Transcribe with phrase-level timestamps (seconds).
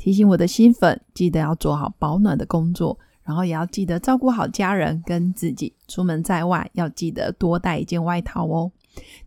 [0.00, 5.74] 提醒我的新粉，记得要做好保暖的工作，然后也要记得照顾好家人跟自己。
[5.86, 8.72] 出门在外要记得多带一件外套哦。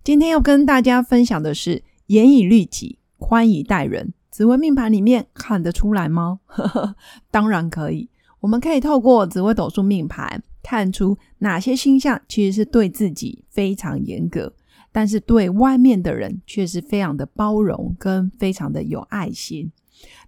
[0.04, 4.14] 今天要跟大家分享的是严以律己，宽以待人。
[4.32, 6.40] 紫微命盘里面看得出来吗？
[7.30, 8.10] 当然可以。
[8.40, 14.52] 我们可以透过紫微斗数命盘看出哪些星象其实是对自己非常严格，
[14.92, 19.72] 但是对外面的人却是非常的包容跟非常的有爱心。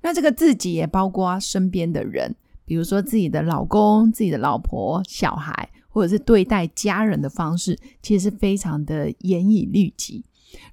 [0.01, 2.35] 那这个自己也包括身边的人，
[2.65, 10.23] 比如说自己的老公、自己的老婆、小孩，或者是对待家人的方式，其实是非常的严以律己。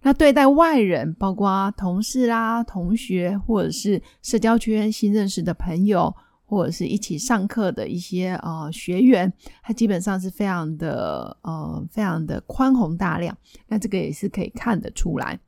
[0.02, 9.32] 那对待外人，包括同事啦、同学，或者是社交圈新认识的朋友，或者是一起上课的一些呃学员，
[9.62, 13.36] 他基本上是非常的呃非常的宽宏大量。
[13.66, 15.38] 那这个也是可以看得出来。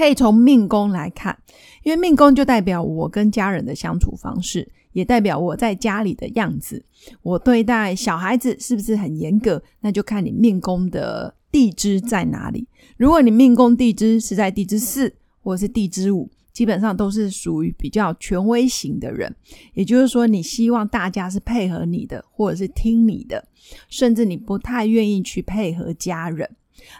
[0.00, 1.38] 可以从命宫来看，
[1.82, 6.82] 因为命宫就代表我跟家人的相处方式，也代表我在家里的样子。
[7.20, 9.62] 我对待小孩子是不是很严格？
[9.80, 12.66] 那就看你命宫的地支在哪里。
[12.96, 15.12] 如果你命宫地支是在地支四
[15.42, 19.30] 或者是地支五，基本上都是属于比较权威型的人。
[19.74, 23.46] 也就是说，你希望大家是配合你的，或者是听你的，
[23.90, 26.48] 甚至你不太愿意去配合家人。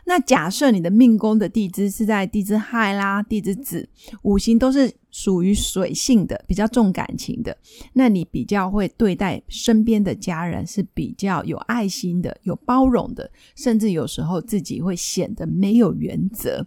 [0.05, 3.89] 那假设你的命宫的地支是在地支亥啦、地支子，
[4.23, 7.57] 五行都是属于水性的，比较重感情的，
[7.93, 16.67] 那你比较会对待身边的家人是比较有爱心的、有包容的，甚至有时候自己会显得没有原则。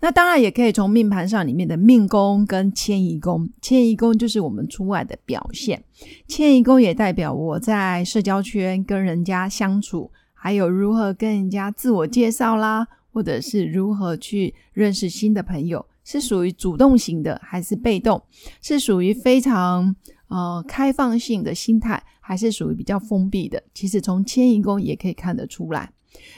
[0.00, 5.82] 那当然也可以从命盘上里面的命宫跟迁移宫，迁移宫就是我们出外的表现，
[6.26, 10.10] 迁移宫也代表我在社交圈跟人家相处。
[10.44, 18.22] 还有如何跟人家自我介绍啦，或者是如何去认识新的朋友，是属于主动型的还是被动？
[18.60, 19.96] 是属于非常
[20.28, 23.62] 呃开放性的心态，还是属于比较封闭的？
[23.72, 25.90] 其实从迁移宫也可以看得出来。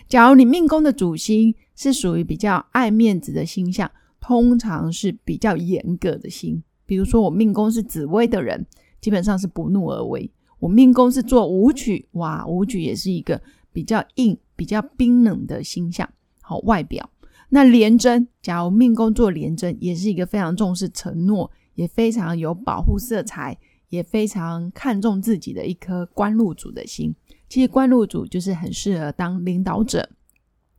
[0.07, 3.91] 假如你命宫的主星是属于比较爱面子的星象，
[4.21, 6.63] 通常是比较严格的星。
[6.87, 8.65] 比如说我命宫是紫薇的人，
[9.01, 10.31] 基本上是不怒而威。
[10.61, 13.43] 我命宫是做武曲，哇，武曲也是一个。
[13.77, 16.09] 比较硬、比较冰冷的形象，
[16.41, 17.11] 好外表。
[17.51, 23.59] 那廉贞，假如命宫做廉贞，也是一个非常重视承诺，也非常有保护色彩，
[23.91, 27.15] 也非常看重自己的一颗官禄主的心。
[27.51, 30.09] 其实官禄主就是很适合当领导者，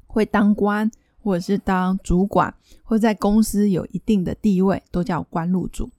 [0.07, 5.91] 会当官，或者是当主管，或在公司有一定的地位，都叫官禄主。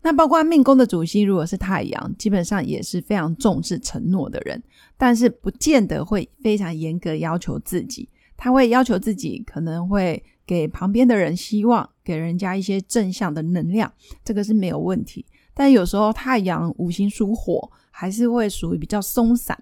[0.00, 4.62] 那包括命宫的主星，如果是太阳，基本上也是非常重视承诺的人，
[4.96, 8.08] 但是不见得会非常严格要求自己。
[8.36, 13.92] 他会要求自己，可能会给旁边的人希望，给人家一些正向的能量，
[14.24, 15.26] 这个是没有问题。
[15.52, 19.58] 但有时候太阳五行属火，还是会属于比较松散，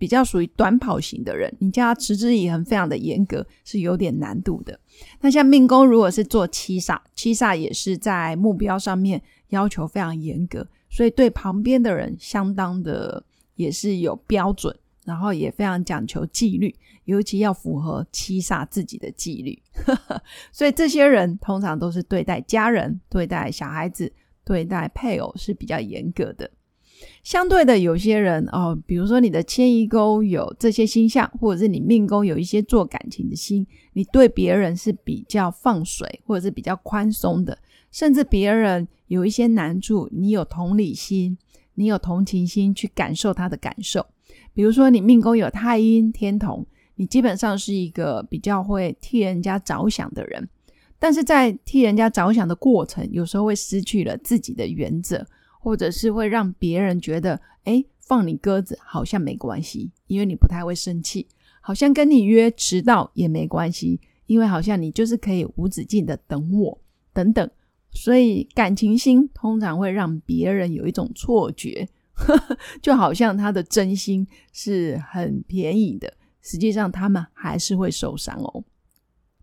[0.00, 1.54] 比较属于短跑型的人。
[1.60, 4.80] 你叫他持之以恒，非常的严格，是有点难度的。
[5.20, 9.22] 那像命宫如果是做七煞，七煞也是在目标上面。
[9.50, 13.20] 要求非常严格，所以对旁边的人相当的
[13.56, 14.72] 也是有标准，
[15.04, 16.72] 然后也非常讲求纪律，
[17.06, 19.60] 尤其要符合七煞自己的纪律。
[20.54, 24.12] 所以这些人通常都是对待家人、对待小孩子、
[24.44, 26.48] 对待配偶是比较严格的。
[27.22, 37.58] 相对的，有些人哦，比如说你的迁移宫有这些星象，或者是你命宫有一些做感情的心，你对别人是比较放水，或者是比较宽松的。
[37.90, 41.36] 甚至别人有一些难处，你有同理心，
[41.74, 44.06] 你有同情心去感受他的感受。
[44.54, 46.64] 比如说，你命宫有太阴天同，
[46.94, 50.48] 你基本上是一个比较会替人家着想的人，
[50.98, 55.26] 但是在替人家着想的过程，有时候会失去了自己的原则，
[55.60, 61.28] 或者是会让别人觉得，哎，放你鸽子好像没关系，因为你不太会生气，
[61.60, 66.76] 好像跟你约迟到也没关系，因为好像你就是可以无止境的等我，
[67.12, 67.48] 等等。
[67.92, 71.88] 所以感情心通常会让别人有一种错觉，
[72.80, 78.64] 就好像他的真心是很便宜的，实际上他们还是会受伤哦。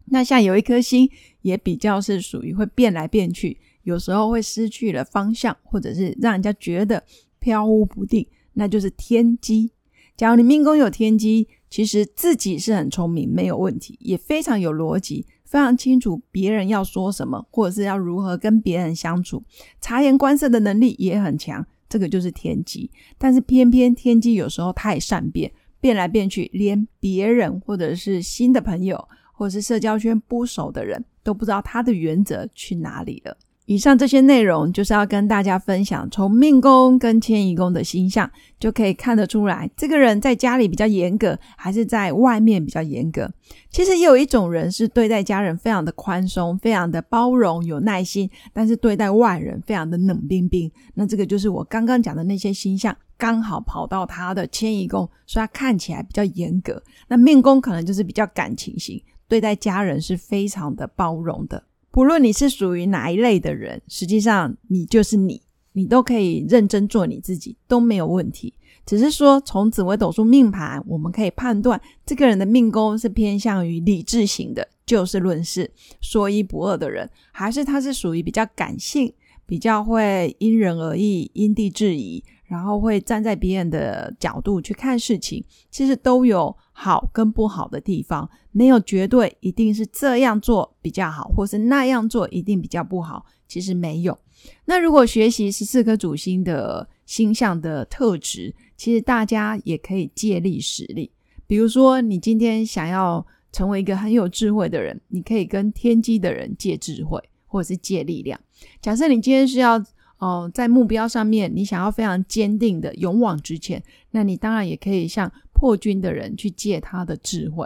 [0.06, 1.10] 那像有一颗心
[1.42, 7.02] 也比较是属于会变来变去，有时候会失去了方向，或者是让人家觉得
[7.40, 8.28] 飘忽不定。
[8.52, 9.72] 那就是天机。
[10.18, 19.42] 假如你命宫有天机，其实自己是很聪明，没有问题，也非常有逻辑，非常清楚别人要说什么，或者是要如何跟别人相处，
[19.80, 21.66] 察言观色的能力也很强。
[21.88, 22.92] 这个就是天机。
[23.18, 25.50] 但是偏偏天机有时候太善变，
[25.80, 33.38] 变来变去，连别人或者是新的朋友，或者是社交圈不熟的人都不知道他的原则去哪里了。
[33.68, 43.30] 以上这些内容就是要跟大家分享，从命宫跟迁移宫的星象就可以看得出来，这个人在家里比较严格，还是在外面比较严格。
[43.70, 50.72] 其实也有一种人是对待家人非常的宽松，非常的包容，有耐心，但是对待外人非常的冷冰冰。
[50.94, 56.82] 那这个就是我刚刚讲的那些星象，刚好跑到他的迁移宫，所以他看起来比较严格。
[57.10, 61.62] 那命宫可能就是比较感情型，对待家人是非常的包容的。
[61.98, 65.42] 不论你是属于哪一类的人，实际上你就是你，
[65.74, 68.54] 你都可以认真做你自己，都没有问题。
[68.86, 79.12] 只是说从紫微斗数命盘，我们可以判断这个人的命宫是偏向于理智型的，就事论事、说一不二的人，还是他是属于比较感性、
[79.48, 82.24] 比较会因人而异、因地制宜。
[82.48, 94.18] 然后会站在别人的角度去看事情，其实都有好跟不好的地方，没有绝对一定是这样做比较好，或是那样做一定比较不好，其实没有。
[94.64, 101.12] 那如果学习十四颗主星的星象的特质，其实大家也可以借力使力。
[101.48, 107.22] 比如说，你今天想要成为一个很有智慧的人，你可以跟天机的人借智慧，
[107.58, 108.40] 或者是借力量。
[108.82, 109.84] 假设你今天是要。
[110.20, 117.64] 哦，在目标上面，你想要非常坚定的勇往直前，那你当然也可以向破军的人去借他的智慧。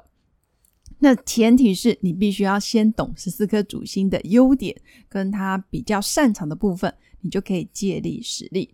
[0.99, 4.75] 那前提是你必须要先懂十四颗主星的优点，
[5.07, 8.69] 跟他比较擅长的部分，你就可以借力使力。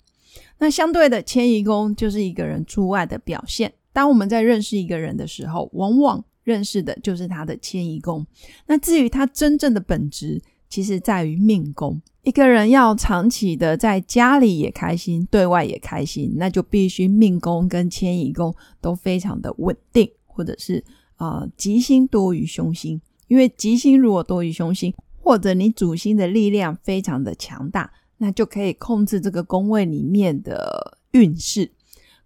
[0.57, 3.71] 那相对的，迁移宫就是一个人出外的表现。
[3.93, 8.25] 当我们在认识一个人的时候，往往认识的就是他的迁移宫。
[8.65, 12.01] 那至于他真正的本质，其实在于命宫。
[12.23, 20.83] 一个人要长期的在家里也开心，对外也开心，那就必须命宫跟迁移宫都非常的稳定，或者是
[21.15, 22.99] 啊吉星多于凶星。
[23.27, 31.71] 因为吉星如果多于凶星，或者你主星的力量非常的强大，那就可以控制这个宫位里面的运势。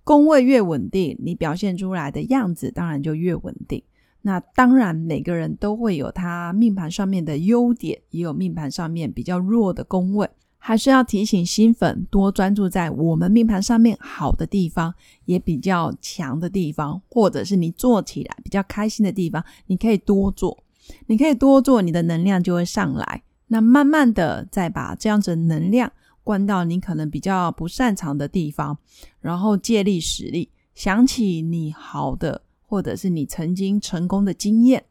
[0.04, 3.84] 宫位越稳定，你表现出来的样子当然就越稳定。
[4.23, 10.29] 那当然，每个人都会有他命盘上面的优点，也有命盘上面比较弱的宫位，
[10.59, 14.94] 还是要提醒新粉多专注在我们命盘上面好的地方，
[15.25, 20.63] 也比较强的地方，或者是你做起来比较开心的地方，你可以多做，
[21.07, 23.23] 你可以多做，你的能量就会上来。
[23.47, 25.91] 那慢慢的再把这样子能量
[26.23, 28.77] 灌到你可能比较不擅长的地方，
[29.19, 32.44] 然后借力使力，想起你好的。
[32.71, 34.81] 或者是你曾经成功的经验，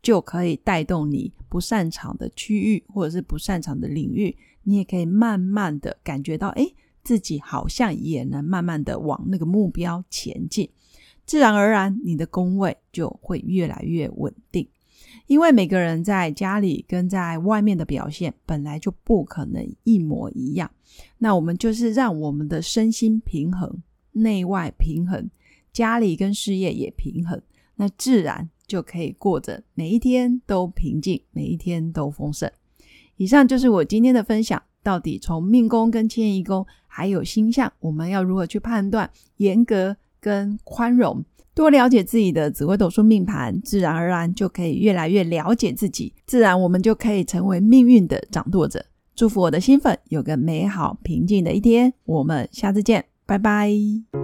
[0.00, 6.64] 就可以带动你不擅长的区域，或者是不擅长的领域，你也可以慢慢的感觉到，哎，
[7.02, 10.70] 自己好像也能慢慢的往那个目标前进，
[11.26, 14.68] 自然而然，你的工位就会越来越稳定。
[15.26, 20.70] 因为每个人在家里跟在外面的表现本来就不可能一模一样，
[21.18, 25.28] 那我们就是让我们的身心平衡，内外平衡。
[25.74, 27.42] 家里跟事业也平衡，
[27.76, 32.50] 那自然就可以过着每一天都平静，每一天都丰盛。
[33.18, 34.62] 以上就是我今天的分享。
[34.82, 41.24] 到底从命宫跟迁移宫还有星象，我们要如何去判断严格跟宽容？
[41.54, 48.84] 多了解自己的紫微斗数命盘，自然而然就可以越来越了解自己，自然我们就可以成为命运的掌舵者。
[49.16, 54.23] 祝福我的新粉有个美好平静的一天，我们下次见，拜拜。